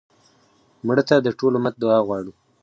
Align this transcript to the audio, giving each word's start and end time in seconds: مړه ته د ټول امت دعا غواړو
مړه 0.85 1.03
ته 1.09 1.15
د 1.19 1.27
ټول 1.39 1.53
امت 1.57 1.75
دعا 1.81 1.99
غواړو 2.07 2.33